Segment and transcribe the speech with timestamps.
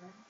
[0.00, 0.29] Right.